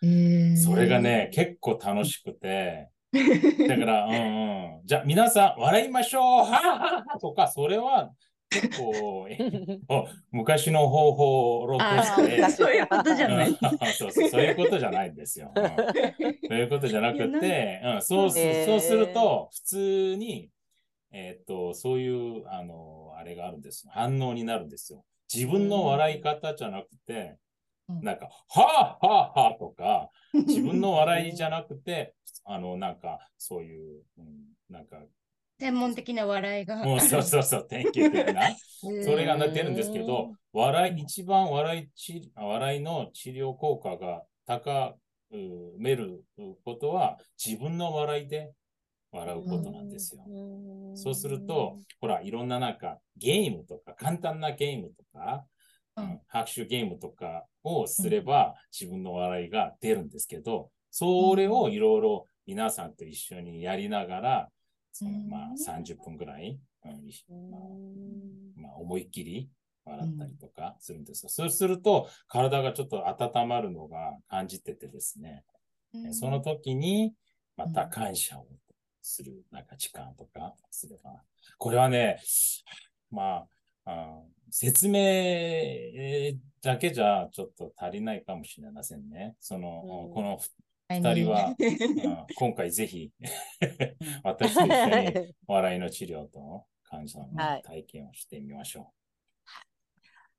[0.03, 2.89] えーそれがね、結構楽しくて、
[3.69, 4.87] だから、うんうん。
[4.87, 8.11] じゃあ、皆さん、笑いましょうはははとか、それは
[8.51, 9.29] 結構、
[10.31, 13.49] 昔の方法をロあとして、ーそういうことじゃない。
[13.49, 13.57] うん
[13.93, 15.53] そうそう、そういうことじゃないんですよ。
[15.55, 15.65] うん
[16.49, 20.51] そういうことじゃなくて、うん、そうす、そうすると、普通に、
[21.13, 23.93] えーっと、そういう、あの、あれがあるんですよ。
[23.95, 25.05] 反応になるんですよ。
[25.33, 34.27] 自分の笑い方じゃなくて、うんなんか、はあはあはあとか、 自分の笑いじゃなくて、あの、なんか、そういう、うん、
[34.69, 34.99] なんか、
[35.59, 36.85] 専門的な笑いが。
[36.85, 44.97] もうそうそうそう、典型的な、それが出るんですけど、笑い、一番笑い治、笑いの治療効果が高
[45.79, 46.25] める
[46.65, 48.53] ことは、自分の笑いで
[49.13, 50.23] 笑うことなんですよ。
[50.95, 55.47] そうすると、ほら、いろんななんか、ゲームとか、簡単なゲームとか、
[55.97, 56.21] うん。
[56.29, 64.49] 拍手ゲームとかをすれば自分の笑いが出るんですけど、それをいろいろ皆さんと一緒にやりながら、
[64.99, 65.57] そのまあうん。
[65.57, 67.51] 30分ぐらい、うん。
[67.51, 67.61] まあ
[68.57, 69.51] まあ思いっきり
[69.85, 71.29] 笑ったりとかするんですよ。
[71.29, 75.45] そうすると体がちょっと温まるのが感じててですね、
[75.93, 76.15] うん。
[76.15, 77.13] その時に
[77.59, 78.47] また感謝を
[79.03, 81.23] するなんか時間とかすれば、
[81.59, 82.19] これはね、
[83.11, 83.45] ま
[83.85, 89.37] あ、あ説明えーだけじゃちょっと足りないかもしれませんね。
[89.41, 90.15] その、うん。
[90.15, 90.41] この
[90.89, 93.13] 二人は、 うん今回ぜひ
[94.23, 97.63] 私と一緒に 笑いの治療と感謝のはい。
[97.63, 98.93] 体験をしてみましょ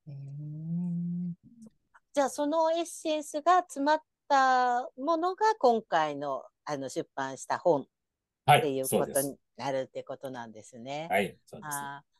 [0.07, 0.11] う。
[0.11, 1.33] ん
[2.13, 7.87] じゃあ、そのエッセンスが詰まったものが今回のあの出版した本
[8.49, 9.37] っていい、うことに。
[9.57, 11.07] なるってことなんですね。
[11.09, 12.16] はい、そうです。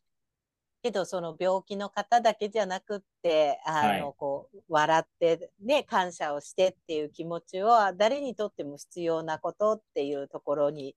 [0.82, 4.14] けどその病気の方だけじゃなくってあの、はい。
[4.18, 10.96] こう笑ってね感謝をしてっていう気持ちは誰にとっても必要なことっていうところに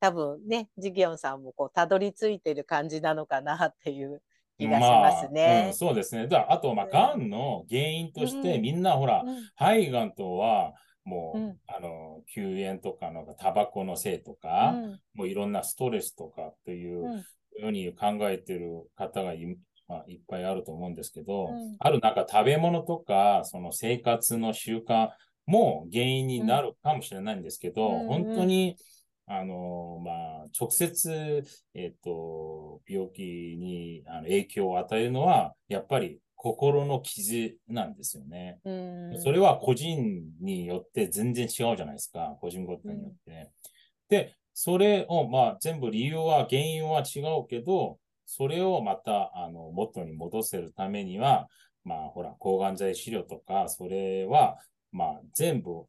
[0.00, 4.22] 多分ねジギョンさんもこうたどり着いてる感じなのかなっていう
[4.58, 5.64] 気がしますまあね。
[5.68, 5.74] うん。
[5.74, 6.28] そうですね。
[6.28, 7.28] だあと、まあ、がん。
[7.28, 8.62] の原因として、うん。
[8.62, 9.42] みんなほら、うん。
[9.56, 11.56] 肺がんとは、もう、うん。
[11.66, 15.00] あの、吸煙とか、なんか、タバコのせいとか、うん。
[15.14, 17.24] もういろんなストレスとかっていううん
[17.58, 19.56] ように考えてる方がい,、
[19.88, 25.10] まあ、いっぱいあると思うんですけど、うんあるなんか食べ物とか、その生活の習慣
[25.46, 28.76] も原因になるかもしれないんですけど、うん本当に、
[29.26, 31.42] あの、まあ、直接、
[31.74, 38.58] えっ、と、病気にあの影響を与えるのは、やっぱり心の傷なんですよね。
[38.64, 42.36] うんそれは個人によって全然違うじゃないですか。
[42.40, 43.50] 個人ごとによって。
[44.10, 51.48] で、それを、まあ、全部理由は、原因は違うけど、それをまた、あの、元に戻せるためには、
[51.84, 54.58] まあ、ほら、抗がん剤治療とか、それは、
[54.92, 55.86] まあ、全部、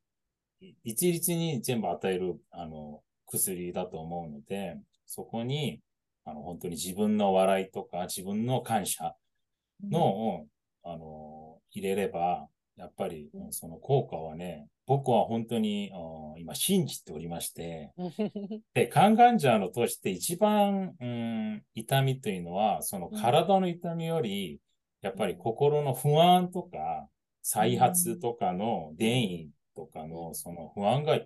[0.60, 5.80] い一律に全部与える、あの、薬だと思うので、そこに、
[6.26, 9.14] あの、本当に自分の笑いとか、自分の感謝
[9.84, 10.48] のを、
[10.84, 17.94] あの、入れれば、やっぱりうんその効果はね、僕は本当にあ今信じておりまして、
[18.74, 24.60] で、肝がん者のとして一番、うん、痛みというのは、その体の痛みより、
[25.02, 27.08] やっぱり心の不安とか、
[27.42, 31.20] 再発とかの原因とかのその不安が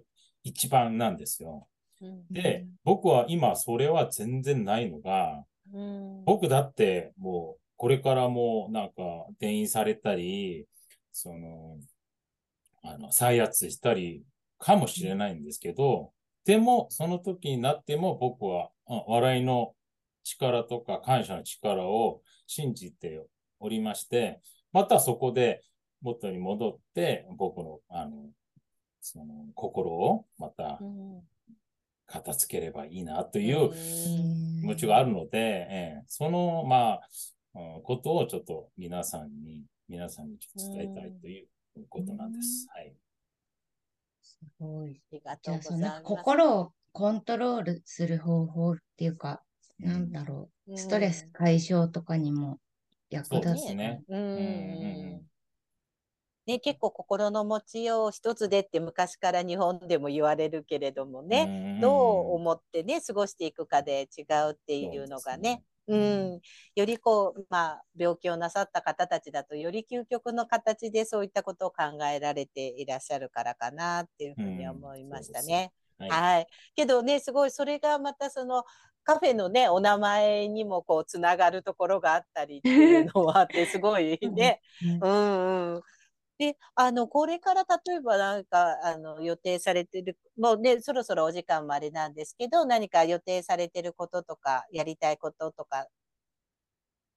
[0.44, 1.68] 一番なんですよ。
[2.30, 5.44] で、僕は今それは全然ないのが、
[5.74, 8.94] うん、僕だってもう、これからもなんか
[9.32, 10.66] 転院されたり、
[11.22, 11.78] その、
[12.84, 14.24] あの、再圧したり
[14.58, 16.12] かもしれないんですけど、
[16.46, 19.76] でも、その時になっても僕は、笑いの
[20.24, 23.24] 力とか感謝の力を信じて
[23.60, 24.40] おりまして、
[24.72, 25.62] またそこで
[26.02, 28.30] 元に戻って、僕の、あの、
[29.02, 30.80] その心をまた
[32.08, 33.72] 片付ければいいなという
[34.62, 35.38] 気持ちがあるので、
[35.70, 37.00] えー、その、まあ、
[37.84, 42.68] ことをちょっと皆さんに、皆さんにちょっと伝えたいということなんです。
[42.72, 42.94] はい。
[44.22, 45.02] すごい。
[45.12, 46.04] ありがとうございます。
[46.04, 49.42] 心をコントロールする方法っていうか、
[49.80, 52.60] なんだろう、ストレス解消とかにも
[53.10, 54.04] 役立つね。
[54.10, 55.22] うん。
[56.46, 66.42] ね、結構心の持ちよう一つでって昔から日本でも言われるけれどもね、どう思ってね、過ごしていくかで違うっていうのがね、うん、
[66.76, 75.72] よりこう、まあ、病気をなさった方たちだと、より究極の形でそういったことを考えられていらっしゃるからかなっていうふうに思いましたね。
[75.98, 76.48] はい、はい。
[76.76, 78.64] けどね、すごい、それがまたその、
[79.04, 84.62] カフェのね、お名前にもこう、つながるところがあったりっていうのはあって、すごいね。
[85.02, 85.82] う んうん。
[86.40, 95.88] で、あの、これから例えばなんか、あの、予定されてる、もうね、そろそろお時間もあれなんですけど、何か予定されてることとか、やりたいこととか、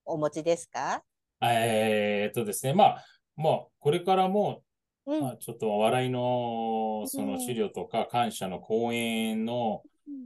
[0.05, 1.05] お持ちですか？
[1.41, 3.05] えー、っとですね、まあ、
[3.37, 4.65] まあ、これからも、
[5.07, 9.83] うん、まあ、ちょっと笑いの、その資料とか、感謝の講演の、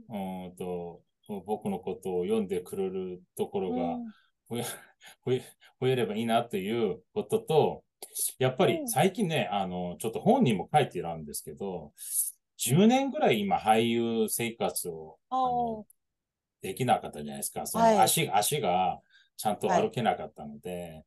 [0.09, 1.01] うん、うんと、
[1.45, 3.97] 僕のことを読んでくれるところが
[4.49, 4.63] 増え、
[5.23, 5.43] 増え、
[5.79, 7.83] 増えればいいなということと、
[8.39, 11.93] やっぱり最近ね、あの、ちょっと本人も書いてあるんですけど、
[12.59, 15.85] 10年ぐらい今俳優生活を、あの
[16.61, 17.65] できなかったじゃないですか。
[17.67, 18.99] その足、はい、足が
[19.37, 21.05] ちゃんと歩けなかったので、はい、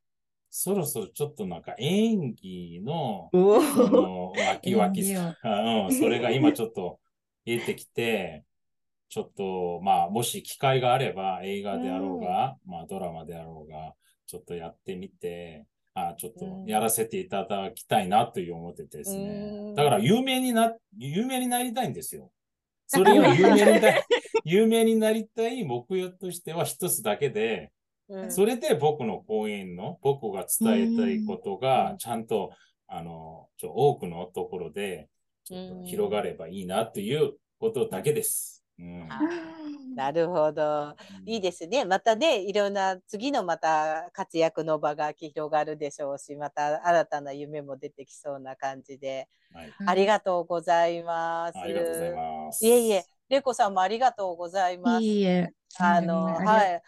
[0.49, 7.01] そろそろちょっとなんか演技の、その、ワキワキさ、 うん、それが今ちょっと
[7.45, 8.45] 出てきて、
[9.09, 13.95] ちょっと、まあ、もし機会があれば映画であろうが、うん、まあ、ドラマであろうが、
[14.26, 19.74] ちょっとやってみて、あちょっとやらせていただきたいなという思っててですね。
[19.76, 22.30] だから有名にな、有名になりたいんですよ。
[22.86, 23.95] それは有名にな
[24.45, 27.72] 有名になりたい目標としては一つだけで、
[28.28, 32.53] それで僕の講演の、僕が伝えたいことが、ちゃんと、
[32.88, 35.09] あの、ちょ多くのところで、
[35.84, 38.60] 広がればいいなということだけです。
[38.81, 38.83] う
[39.93, 40.95] ん、なるほど。
[41.24, 41.85] いいですね。
[41.85, 49.28] またね、いろんな次のまた活躍の場が広がるでしょうし、また新たな夢も出てきそうな感じで。
[49.53, 51.59] はい、ありがとうございます。
[51.59, 52.64] ありがとうございます。
[52.64, 55.05] いえいえ、れいこさんもありがとうございます。
[55.05, 55.53] いいえ。
[55.78, 56.83] あの、はい。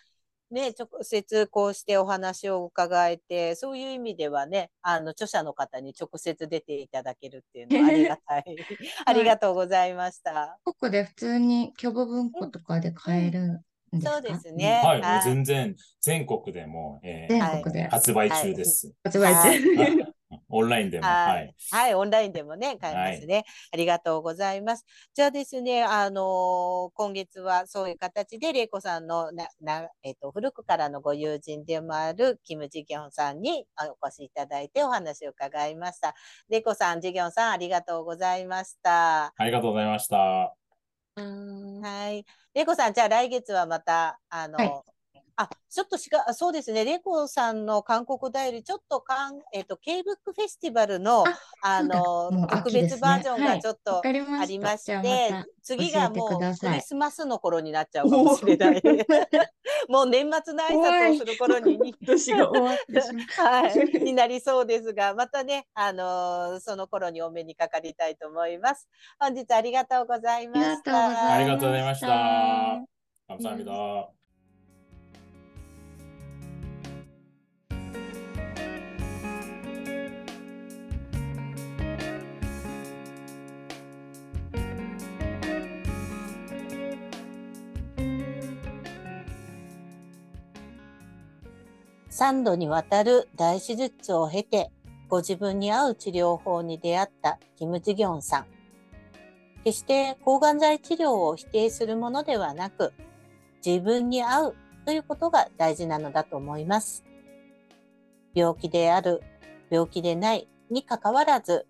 [0.53, 8.45] ね、直接こうしてお話を伺えて、そういう意味ではね、あの、著者の方に直接出ていただけるっていうのはありがたい。
[9.07, 10.59] ありがとうございました。
[10.65, 13.61] ここで普通に虚母文庫とかで買えるん
[13.93, 14.83] ですか、そうですね。
[14.85, 18.93] はい、はい、全然、全国でも、えー、全国で発売中です。
[19.03, 20.13] 発売中。
[20.49, 21.07] オンラインでも。
[21.07, 21.55] はい。
[21.71, 24.85] はい、オンラインでもね、買えますね、はい、ありがとうございます。
[25.15, 33.67] じゃあですね、あのー、今月はそういう形で、玲子さんのな、な、えっ、ー、と、古くからのご友人でもある、キム・ジギョンさんに
[34.01, 36.15] お越しいただいてお話を伺いました。
[36.49, 39.33] 玲子さん、ジギョンさん、ありがとうございました。
[39.37, 40.17] ありがとうございました。
[40.17, 42.25] はい。
[42.55, 44.92] 玲子さん、じゃあ来月はまた、あの、はい
[45.37, 51.25] あちょっとしかそうですね、レコさんの韓国代理、ちょっとかん、えーと、と K-BOOK フェスティバルの
[51.63, 58.83] あの、ね、特別バージョンがちょっとありまして、はい、次がもうクリスマスの頃になっちゃうかもしれない。
[59.89, 61.95] もう年末の挨拶をする頃に
[63.39, 63.75] はい、
[64.05, 68.89] になりそうですが、またね、あのその頃にお目にかかりたいと思います。
[69.19, 71.33] 本日ありがとうございました。
[71.33, 72.93] ありがとうございました。
[73.29, 74.22] 감사합니 다。
[92.23, 94.71] 3度にわたる大手術を経て、
[95.09, 98.47] ご自分に合う治療法に出会ったキム・ジギョンさん。
[99.65, 102.93] 決して抗がん剤治療を否定するものではなく、
[103.67, 104.57] 自分に合う
[104.87, 107.03] ということが大事なのだと思います。
[108.35, 109.21] 病気である、
[109.69, 111.67] 病気でないにかかわらず、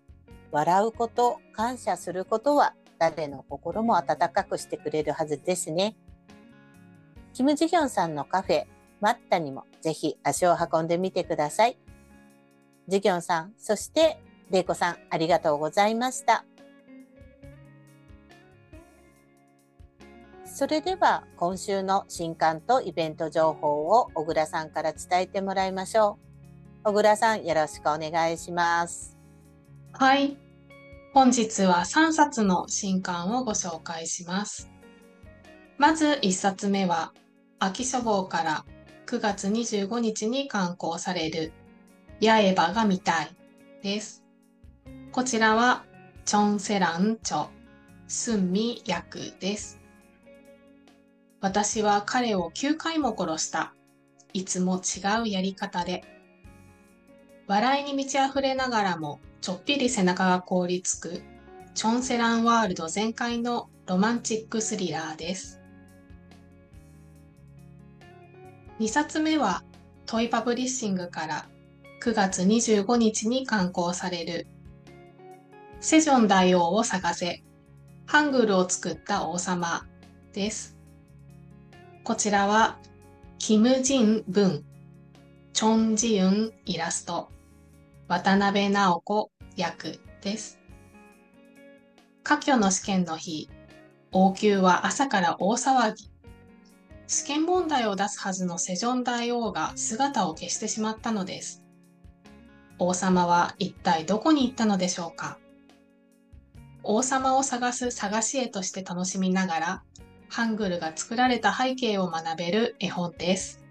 [0.51, 5.95] 笑うこと、感謝することは誰の心も温かくしてくれるはずですね。
[7.33, 8.65] キム・ジヒョンさんのカフェ、
[9.03, 11.77] マッタにもぜひ足を運んでみてください。
[12.87, 14.17] ジギョンさん、そして
[14.49, 16.45] レイコさん、ありがとうございました。
[20.45, 26.17] それでは今週の新刊とイベント情報を小倉さんから伝えてもらいましょ
[26.85, 26.89] う。
[26.91, 29.17] 小倉さん、よろしくお願いします。
[29.91, 30.37] はい。
[31.13, 34.71] 本日は3冊の新刊をご紹介します。
[35.77, 37.13] まず1冊目は、
[37.59, 38.65] 秋書房から
[39.13, 41.51] 9月25日に刊行される、
[42.19, 43.29] 八重歯が見たい
[43.83, 44.23] です。
[45.11, 45.85] こちらは、
[46.25, 47.49] チョンセランチョ、
[48.07, 49.79] スンミ役です。
[51.41, 53.75] 私は彼を9回も殺した。
[54.33, 56.03] いつも違うやり方で。
[57.45, 61.21] 笑いに満ち溢れながらもちょっぴり背中が凍りつく
[61.75, 65.62] チョンセランワールド全開のロマンチックスリラーです。
[68.83, 69.63] 2冊目は
[70.05, 71.45] トイパブリッシングから
[72.01, 74.45] 9月25日に刊行される
[75.79, 77.45] セジョン大王を探せ
[78.05, 79.85] ハングルを作った王様
[80.33, 80.77] です。
[82.03, 82.77] こちらは、
[83.39, 84.65] キム・ジン・ブン、
[85.53, 87.29] チョン・ジユンイラスト、
[88.09, 90.59] 渡辺直子役です。
[92.21, 93.49] 科挙の試験の日、
[94.11, 96.12] 王宮は朝から大騒ぎ。
[97.07, 101.63] 試験問題を出すはずのセジョン大王が姿を消してしまったのです。
[102.79, 105.37] 王様は一体どこに行ったのでしょうか？
[106.81, 109.83] 王様を探す探し絵として楽しみながら
[110.29, 113.63] ハングルが作られた背景を学べる絵本です。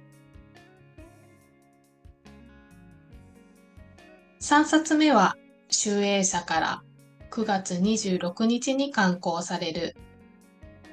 [4.41, 5.37] 3冊目は、
[5.68, 6.83] 集英社から
[7.30, 9.97] 9月26日に刊行される、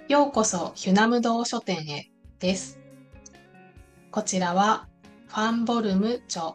[0.07, 2.79] ようこそヒュナム堂書店へです。
[4.11, 4.87] こちらは、
[5.27, 6.53] ファンボルム著、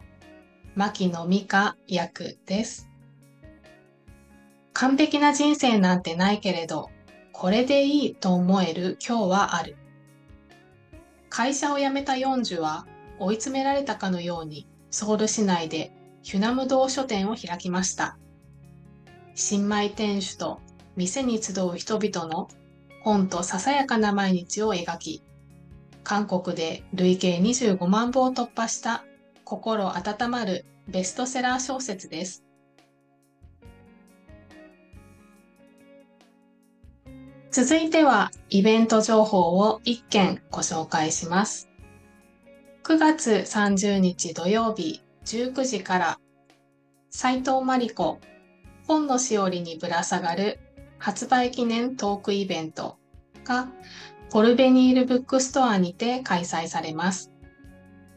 [0.74, 2.90] 牧野美香役です。
[4.72, 6.90] 完璧な人生なんてないけれど、
[7.32, 9.76] これでいいと思える今日はある。
[11.28, 12.86] 会社を辞めた40は
[13.18, 18.18] 追い詰められたかのようにソウル市内でヒュナム堂書店を開きました。
[19.34, 20.60] 新米店主と
[20.96, 22.48] 店に集う人々の
[23.02, 25.24] 本とささやかな毎日を描き、
[26.04, 29.04] 韓国で累計25万部を突破した
[29.44, 32.44] 心温まるベストセラー小説です。
[37.50, 41.68] 続いてはイベント情報を1件ご紹介します。
[42.82, 46.18] 9月30日土曜日19時から
[47.10, 48.18] 斉藤真理子
[48.86, 50.58] 本のしおりにぶら下がる
[50.98, 52.98] 発売記念トークイベント
[53.44, 53.68] が
[54.34, 57.30] コルベニールブックストアにて開催されます。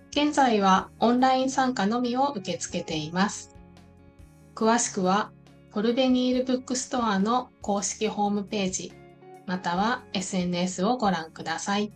[0.09, 3.55] 現在はオンライン参加のみを受け付けています。
[4.55, 5.29] 詳しくは
[5.71, 8.93] コルベニールブックストアの公式ホームページ
[9.45, 11.93] または SNS をご覧ください。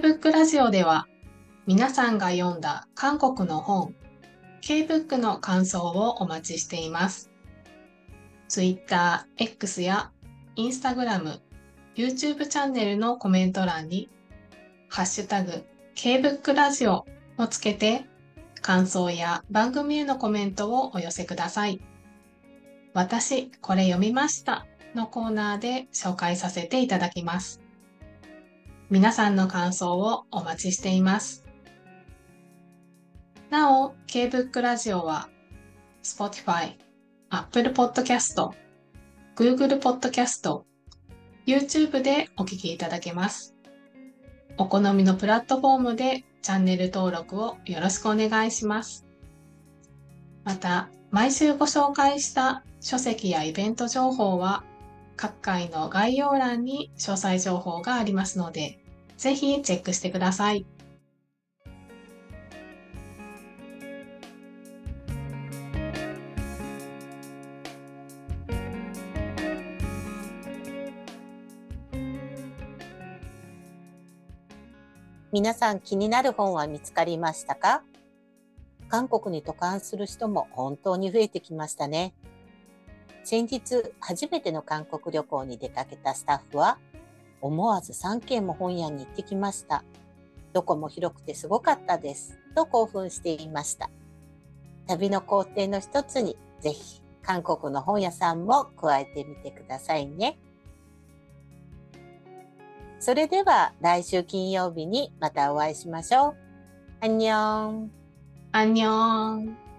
[0.00, 1.06] K-BOOK ラジオでは
[1.66, 3.94] 皆さんが読んだ韓国の本
[4.62, 7.30] K-BOOK の感想をお待ちしています。
[8.48, 10.10] Twitter、X や
[10.56, 11.40] Instagram、
[11.96, 14.08] YouTube チャンネルのコメント欄に、
[14.88, 17.04] ハッシュタグ、Kbook ラジオ
[17.36, 18.06] をつけて、
[18.62, 21.78] 感想や番組へのコメントをお寄せください。
[22.94, 27.59] 私、これ読みましたのコーナーで紹介させていただきます。
[28.90, 31.44] 皆さんの感想をお待ちしています。
[33.48, 35.28] なお、Kbook ラジオは
[36.02, 36.72] Spotify、
[37.28, 38.50] Apple Podcast、
[39.36, 40.62] Google Podcast、
[41.46, 43.54] YouTube でお聞きいただけます。
[44.58, 49.06] お好みのプラットフォームでチャンネル登録をよろしくお願いします。
[50.42, 54.64] また、毎週ご紹介した書籍やイベント情報は
[55.20, 58.79] 各回の概要欄に詳細情報がありますので、
[59.20, 60.64] ぜひチェックしてください。
[75.30, 77.82] 皆さん気になる本は見つかりましたか？
[78.88, 82.14] 韓国に渡韓する人も本当に増えてきましたね。
[83.24, 86.78] 先日、初めての韓国旅行に出かけたスタッフは、
[87.40, 89.84] 思わず3軒も本屋に行ってきました。
[90.52, 92.38] どこも広くてすごかったです。
[92.54, 93.90] と興奮していました。
[94.86, 100.38] 旅の工程の一つにぜひ韓国の本屋さんも加えてみてくださいね。
[102.98, 106.36] それでは来週金曜日にまたお会いしましょう。
[107.00, 107.90] アンニョン。
[108.52, 109.69] アンニョン。